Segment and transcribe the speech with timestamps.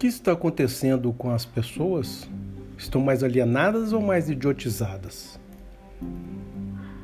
[0.00, 2.26] que está acontecendo com as pessoas?
[2.78, 5.38] Estão mais alienadas ou mais idiotizadas?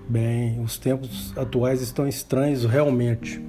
[0.08, 3.44] Bem, os tempos atuais estão estranhos realmente.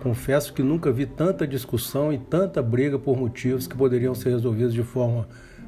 [0.00, 4.72] Confesso que nunca vi tanta discussão e tanta briga por motivos que poderiam ser resolvidos
[4.72, 5.26] de forma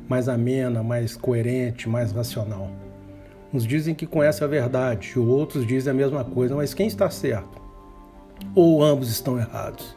[0.08, 2.70] mais amena, mais coerente, mais racional.
[3.52, 7.60] Uns dizem que conhecem a verdade, outros dizem a mesma coisa, mas quem está certo?
[8.54, 9.96] Ou ambos estão errados?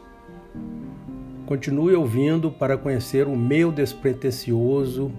[1.50, 5.10] Continue ouvindo para conhecer o meu despretensioso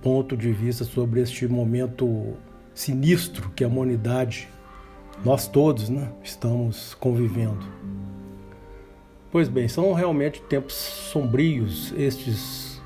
[0.00, 2.34] ponto de vista sobre este momento
[2.72, 4.48] sinistro que a humanidade,
[5.24, 7.66] nós todos, né, estamos convivendo.
[9.32, 12.80] Pois bem, são realmente tempos sombrios estes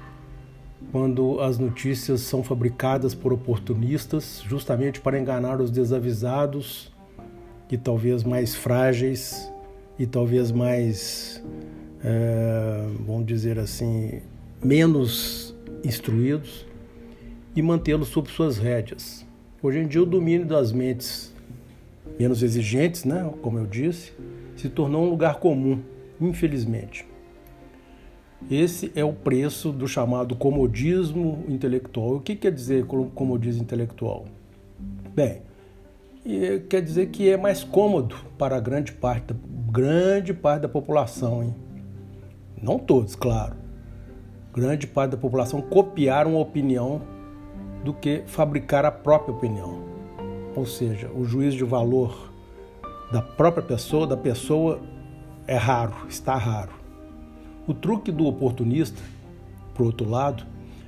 [0.91, 6.91] quando as notícias são fabricadas por oportunistas justamente para enganar os desavisados
[7.71, 9.53] e talvez mais frágeis
[9.99, 11.45] e talvez mais
[12.05, 14.21] é, vamos dizer assim,
[14.63, 16.67] menos instruídos
[17.57, 19.27] e mantê-los sob suas rédeas.
[19.63, 21.33] Hoje em dia, o domínio das mentes
[22.21, 24.13] menos exigentes, né, como eu disse,
[24.57, 25.81] se tornou um lugar comum,
[26.21, 27.07] infelizmente.
[28.51, 32.17] Esse é o preço do chamado comodismo intelectual.
[32.17, 34.27] O que quer dizer comodismo intelectual?
[35.15, 35.41] Bem,
[36.69, 39.35] quer dizer que é mais cômodo para grande parte,
[39.71, 41.55] grande parte da população, hein?
[42.63, 43.55] Não todos, claro,
[44.53, 47.03] grande parte da população copiar uma opinião
[47.85, 49.83] do que fabricar a própria opinião.
[50.57, 52.33] Ou seja, o juízo de valor
[53.13, 54.81] da própria pessoa, da pessoa,
[55.47, 56.73] é raro, está raro.
[57.67, 59.03] O truque do oportunista,
[59.75, 60.45] por outro lado,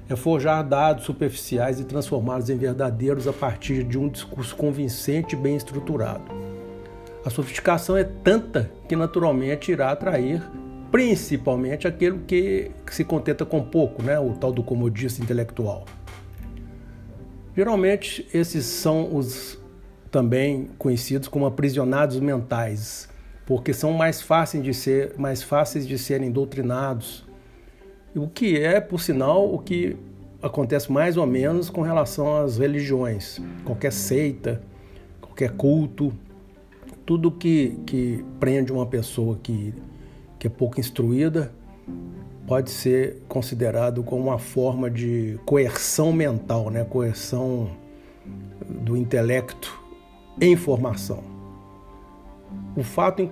[0.09, 5.39] é forjar dados superficiais e transformá-los em verdadeiros a partir de um discurso convincente e
[5.39, 6.25] bem estruturado.
[7.25, 10.41] A sofisticação é tanta que naturalmente irá atrair
[10.91, 14.19] principalmente aquele que, que se contenta com pouco, né?
[14.19, 15.85] o tal do comodista intelectual.
[17.57, 19.59] Geralmente, esses são os
[20.11, 23.09] também conhecidos como aprisionados mentais,
[23.45, 27.25] porque são mais fáceis de ser, mais fáceis de serem doutrinados.
[28.15, 29.97] O que é, por sinal, o que
[30.43, 34.63] acontece mais ou menos com relação às religiões, qualquer seita,
[35.21, 36.13] qualquer culto,
[37.05, 39.73] tudo que, que prende uma pessoa que
[40.39, 41.53] que é pouco instruída,
[42.47, 46.85] pode ser considerado como uma forma de coerção mental, né?
[46.85, 47.71] coerção
[48.69, 49.83] do intelecto
[50.41, 51.37] em formação.
[52.77, 53.23] O fato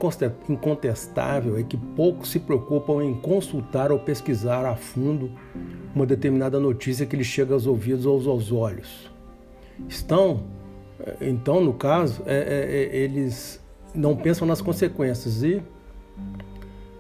[0.48, 5.30] incontestável é que poucos se preocupam em consultar ou pesquisar a fundo
[5.94, 9.10] uma determinada notícia que lhes chega aos ouvidos ou aos olhos.
[9.86, 10.44] Estão,
[10.98, 13.62] eh, então, no caso, é, é, eles
[13.94, 15.62] não pensam nas consequências e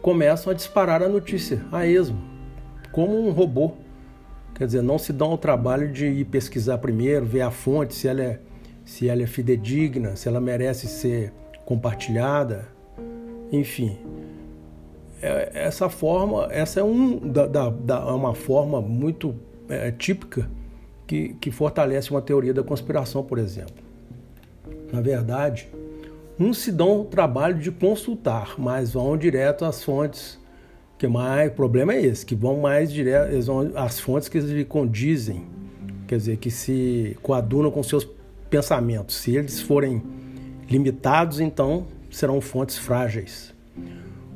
[0.04, 2.20] começam a disparar a notícia a esmo,
[2.92, 3.72] como um robô.
[4.54, 8.06] Quer dizer, não se dão ao trabalho de ir pesquisar primeiro, ver a fonte, se
[8.06, 8.38] ela é,
[8.84, 11.32] se ela é fidedigna, se ela merece ser
[11.64, 12.68] compartilhada,
[13.50, 13.96] enfim.
[15.22, 19.34] É, essa forma, essa é um, da, da, da é uma forma muito
[19.70, 20.50] é, típica
[21.06, 23.82] que, que fortalece uma teoria da conspiração, por exemplo.
[24.92, 25.70] Na verdade,
[26.38, 30.38] Uns se dão o trabalho de consultar, mas vão direto às fontes.
[30.98, 34.64] Que mais o problema é esse, que vão mais direto, eles às fontes que lhe
[34.64, 35.44] condizem,
[36.06, 38.08] quer dizer, que se coadunam com seus
[38.48, 39.16] pensamentos.
[39.16, 40.02] Se eles forem
[40.68, 43.52] limitados, então serão fontes frágeis.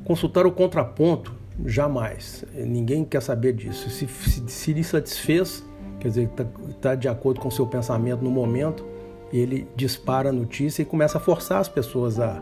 [0.03, 1.33] Consultar o contraponto,
[1.65, 2.43] jamais.
[2.53, 3.89] Ninguém quer saber disso.
[3.89, 5.63] Se, se, se lhe satisfez,
[5.99, 6.45] quer dizer, está
[6.81, 8.85] tá de acordo com o seu pensamento no momento,
[9.31, 12.41] ele dispara a notícia e começa a forçar as pessoas a,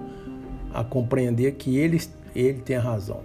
[0.74, 2.02] a compreender que ele,
[2.36, 3.22] ele tem a razão.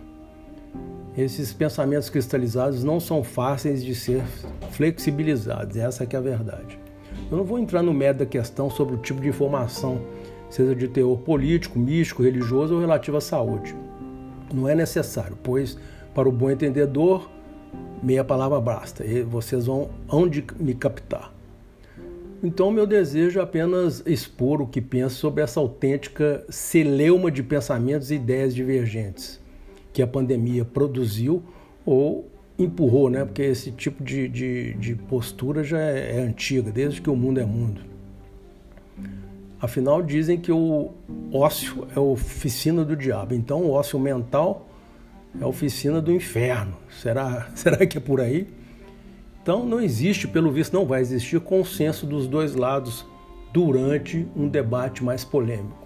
[1.17, 4.23] Esses pensamentos cristalizados não são fáceis de ser
[4.71, 6.79] flexibilizados, essa é a verdade.
[7.31, 10.01] Eu não vou entrar no mérito da questão sobre o tipo de informação,
[10.49, 13.75] seja de teor político, místico, religioso ou relativo à saúde.
[14.53, 15.79] Não é necessário, pois,
[16.15, 17.31] para o bom entendedor,
[18.03, 19.05] meia palavra basta.
[19.05, 21.33] E vocês vão onde me captar.
[22.43, 28.11] Então, meu desejo é apenas expor o que penso sobre essa autêntica celeuma de pensamentos
[28.11, 29.41] e ideias divergentes
[29.93, 31.43] que a pandemia produziu
[31.85, 32.29] ou
[32.59, 33.25] empurrou, né?
[33.25, 37.39] Porque esse tipo de, de, de postura já é, é antiga, desde que o mundo
[37.39, 37.83] é mundo.
[39.61, 40.93] Afinal, dizem que o
[41.33, 43.35] ócio é a oficina do diabo.
[43.35, 44.69] Então, o ócio mental
[45.41, 46.77] é a oficina do inferno.
[46.91, 48.49] Será, será que é por aí?
[49.43, 53.05] Então não existe, pelo visto não vai existir consenso dos dois lados
[53.53, 55.83] durante um debate mais polêmico.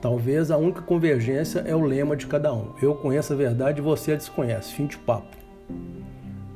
[0.00, 2.68] Talvez a única convergência é o lema de cada um.
[2.80, 4.72] Eu conheço a verdade e você a desconhece.
[4.72, 5.36] Fim de papo.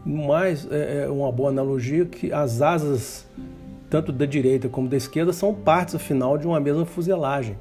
[0.06, 3.26] Mas é, é uma boa analogia que as asas,
[3.90, 7.56] tanto da direita como da esquerda, são partes, afinal, de uma mesma fuselagem,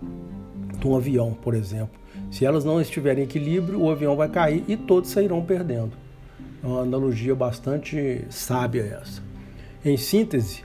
[0.79, 1.99] de um avião, por exemplo.
[2.29, 5.93] Se elas não estiverem em equilíbrio, o avião vai cair e todos sairão perdendo.
[6.63, 9.21] É uma analogia bastante sábia essa.
[9.83, 10.63] Em síntese,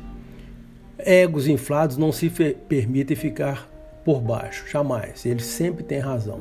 [0.99, 2.29] egos inflados não se
[2.69, 3.69] permitem ficar
[4.05, 5.25] por baixo, jamais.
[5.25, 6.41] Eles sempre têm razão.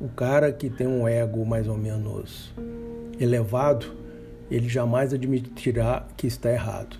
[0.00, 2.52] O cara que tem um ego mais ou menos
[3.20, 3.86] elevado,
[4.50, 6.96] ele jamais admitirá que está errado.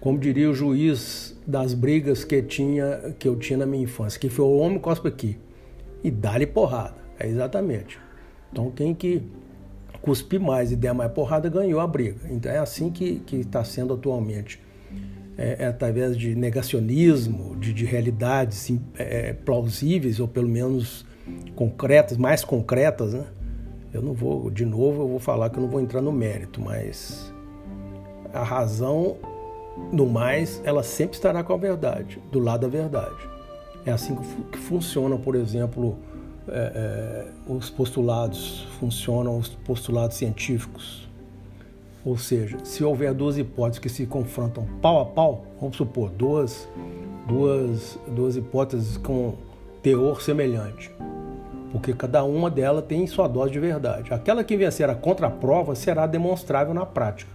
[0.00, 4.28] Como diria o juiz das brigas que, tinha, que eu tinha na minha infância, que
[4.28, 5.38] foi o homem cospe aqui
[6.02, 6.96] e dá-lhe porrada.
[7.18, 7.98] É exatamente.
[8.52, 9.22] Então quem que
[10.04, 12.28] cuspir mais e der mais porrada ganhou a briga.
[12.30, 14.60] Então é assim que está sendo atualmente.
[15.36, 21.04] É, é, através de negacionismo, de, de realidades é, plausíveis ou pelo menos
[21.56, 23.24] concretas, mais concretas, né?
[23.92, 26.60] Eu não vou, de novo, eu vou falar que eu não vou entrar no mérito,
[26.60, 27.32] mas
[28.32, 29.16] a razão,
[29.90, 33.28] no mais, ela sempre estará com a verdade, do lado da verdade.
[33.84, 34.16] É assim
[34.52, 35.98] que funcionam, por exemplo,
[36.48, 41.08] é, é, os postulados, funcionam os postulados científicos.
[42.04, 46.68] Ou seja, se houver duas hipóteses que se confrontam pau a pau, vamos supor, duas,
[47.26, 49.34] duas, duas hipóteses com
[49.82, 50.90] teor semelhante,
[51.72, 54.12] porque cada uma delas tem sua dose de verdade.
[54.12, 57.32] Aquela que vencer a contraprova será demonstrável na prática.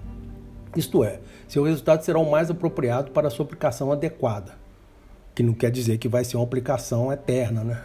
[0.76, 4.60] Isto é, seu resultado será o mais apropriado para a sua aplicação adequada
[5.40, 7.82] que não quer dizer que vai ser uma aplicação eterna, né?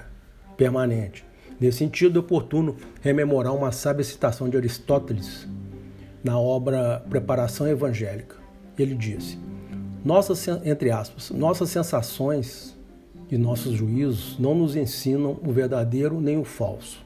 [0.57, 1.25] Permanente.
[1.61, 5.47] Nesse sentido, é oportuno rememorar uma sábia citação de Aristóteles
[6.23, 8.37] na obra Preparação Evangélica.
[8.79, 9.39] Ele disse:
[10.05, 12.77] nossas, entre aspas, nossas sensações
[13.31, 17.05] e nossos juízos não nos ensinam o verdadeiro nem o falso.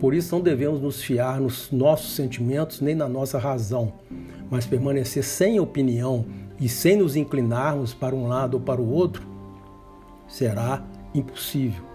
[0.00, 3.92] Por isso não devemos nos fiar nos nossos sentimentos nem na nossa razão,
[4.50, 6.24] mas permanecer sem opinião
[6.58, 9.26] e sem nos inclinarmos para um lado ou para o outro
[10.26, 10.82] será
[11.14, 11.93] impossível.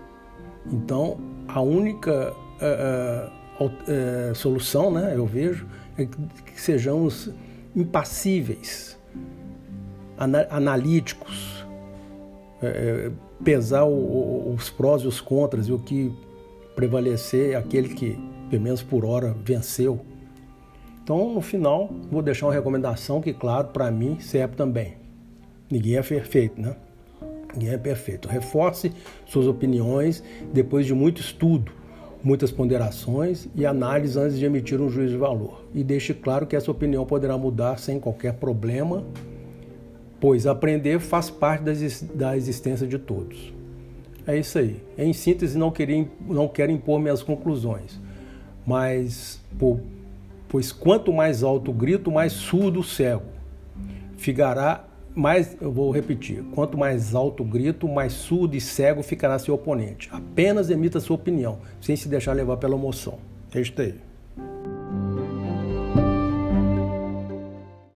[0.72, 1.18] Então,
[1.48, 5.68] a única uh, uh, solução, né, eu vejo,
[5.98, 7.30] é que sejamos
[7.76, 8.98] impassíveis,
[10.50, 11.66] analíticos,
[13.44, 16.14] pesar o, o, os prós e os contras e o que
[16.76, 18.18] prevalecer é aquele que,
[18.50, 20.00] pelo menos por hora, venceu.
[21.04, 24.96] Então, no final, vou deixar uma recomendação que, claro, para mim serve também.
[25.70, 26.76] Ninguém é perfeito, né?
[27.54, 28.28] Ninguém é perfeito.
[28.28, 28.92] Reforce
[29.26, 30.24] suas opiniões
[30.54, 31.72] depois de muito estudo,
[32.24, 35.66] muitas ponderações e análise antes de emitir um juízo de valor.
[35.74, 39.04] E deixe claro que essa opinião poderá mudar sem qualquer problema,
[40.20, 41.64] pois aprender faz parte
[42.14, 43.54] da existência de todos.
[44.28, 44.84] É isso aí.
[44.98, 48.00] Em síntese, não, queria, não quero impor minhas conclusões,
[48.66, 49.42] mas,
[50.48, 53.24] pois quanto mais alto o grito, mais surdo o cego.
[54.18, 54.86] Ficará
[55.20, 59.54] mais, eu vou repetir, quanto mais alto o grito, mais surdo e cego ficará seu
[59.54, 60.10] oponente.
[60.12, 63.20] Apenas emita sua opinião, sem se deixar levar pela emoção.
[63.54, 64.09] Este aí.